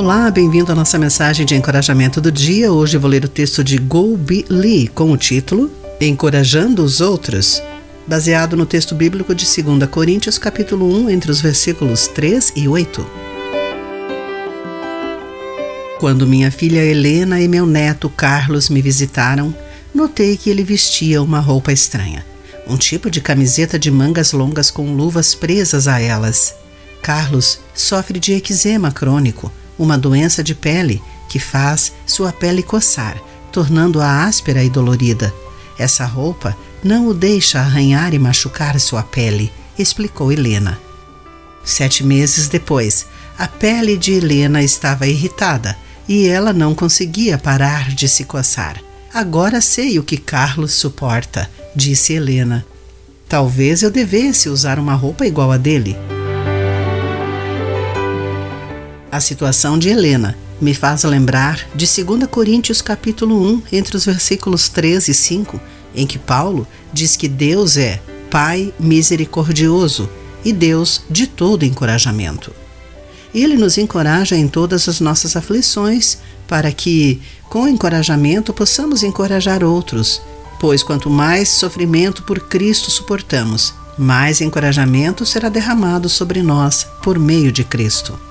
[0.00, 2.72] Olá, bem-vindo à nossa mensagem de encorajamento do dia.
[2.72, 7.62] Hoje vou ler o texto de Golby Lee com o título Encorajando os Outros,
[8.06, 13.06] baseado no texto bíblico de 2 Coríntios, capítulo 1, entre os versículos 3 e 8.
[15.98, 19.54] Quando minha filha Helena e meu neto Carlos me visitaram,
[19.94, 22.24] notei que ele vestia uma roupa estranha,
[22.66, 26.54] um tipo de camiseta de mangas longas com luvas presas a elas.
[27.02, 33.16] Carlos sofre de eczema crônico uma doença de pele que faz sua pele coçar,
[33.50, 35.32] tornando-a áspera e dolorida.
[35.78, 40.78] Essa roupa não o deixa arranhar e machucar sua pele, explicou Helena.
[41.64, 43.06] Sete meses depois,
[43.38, 45.76] a pele de Helena estava irritada
[46.06, 48.82] e ela não conseguia parar de se coçar.
[49.12, 52.66] Agora sei o que Carlos suporta, disse Helena.
[53.26, 55.96] Talvez eu devesse usar uma roupa igual a dele.
[59.12, 64.68] A situação de Helena me faz lembrar de 2 Coríntios capítulo 1, entre os versículos
[64.68, 65.60] 3 e 5,
[65.96, 70.08] em que Paulo diz que Deus é Pai misericordioso
[70.44, 72.52] e Deus de todo encorajamento.
[73.34, 80.22] Ele nos encoraja em todas as nossas aflições, para que, com encorajamento, possamos encorajar outros,
[80.60, 87.50] pois quanto mais sofrimento por Cristo suportamos, mais encorajamento será derramado sobre nós por meio
[87.50, 88.29] de Cristo.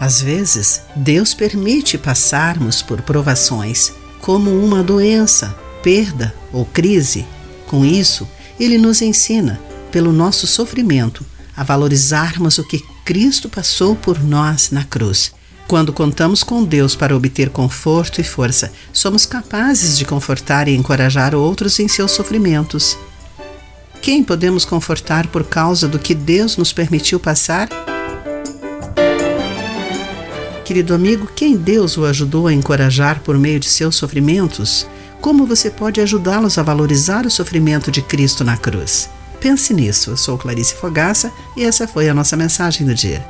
[0.00, 7.26] Às vezes, Deus permite passarmos por provações, como uma doença, perda ou crise.
[7.66, 11.24] Com isso, Ele nos ensina, pelo nosso sofrimento,
[11.56, 15.32] a valorizarmos o que Cristo passou por nós na cruz.
[15.66, 21.34] Quando contamos com Deus para obter conforto e força, somos capazes de confortar e encorajar
[21.34, 22.96] outros em seus sofrimentos.
[24.00, 27.68] Quem podemos confortar por causa do que Deus nos permitiu passar?
[30.68, 34.86] Querido amigo, quem Deus o ajudou a encorajar por meio de seus sofrimentos?
[35.18, 39.08] Como você pode ajudá-los a valorizar o sofrimento de Cristo na cruz?
[39.40, 40.10] Pense nisso.
[40.10, 43.26] Eu sou Clarice Fogaça e essa foi a nossa mensagem do dia.